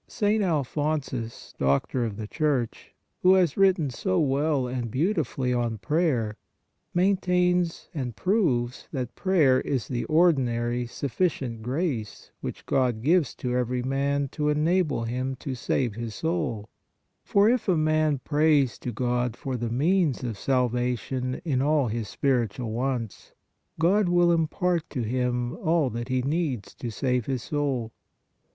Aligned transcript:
St. 0.07 0.41
Alphonsus, 0.43 1.53
Doctor 1.59 2.03
of 2.05 2.17
the 2.17 2.25
Church, 2.25 2.91
who 3.21 3.35
has 3.35 3.55
writ 3.55 3.75
ten 3.75 3.91
so 3.91 4.19
well 4.19 4.65
and 4.65 4.89
beautifully 4.89 5.53
on 5.53 5.77
Prayer, 5.77 6.37
maintains 6.91 7.87
and 7.93 8.15
proves 8.15 8.87
that 8.91 9.13
prayer 9.13 9.61
is 9.61 9.87
the 9.87 10.05
ordinary 10.05 10.87
sufficient 10.87 11.61
grace 11.61 12.31
which 12.41 12.65
God 12.65 13.03
gives 13.03 13.35
to 13.35 13.55
every 13.55 13.83
man 13.83 14.27
to 14.29 14.49
enable 14.49 15.03
him 15.03 15.35
to 15.35 15.53
save 15.53 15.93
his 15.93 16.15
soul, 16.15 16.67
for 17.23 17.47
if 17.47 17.67
a 17.69 17.77
man 17.77 18.17
prays 18.23 18.79
to 18.79 18.91
God 18.91 19.35
for 19.37 19.55
the 19.55 19.69
means 19.69 20.23
of 20.23 20.35
salvation, 20.35 21.39
in 21.45 21.61
all 21.61 21.89
his 21.89 22.09
spiritual 22.09 22.71
wants, 22.71 23.33
God 23.77 24.09
will 24.09 24.31
im 24.31 24.47
part 24.47 24.89
to 24.89 25.03
him 25.03 25.55
all 25.57 25.91
that 25.91 26.07
he 26.09 26.23
needs 26.23 26.73
to 26.73 26.89
save 26.89 27.27
his 27.27 27.43
soul. 27.43 27.91